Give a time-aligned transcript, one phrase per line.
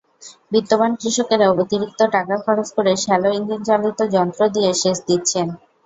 [0.51, 5.47] বিত্তবান কৃষকেরা অতিরিক্ত টাকা খরচ করে শ্যালো ইঞ্জিনচালিত যন্ত্র দিয়ে সেচ দিচ্ছেন।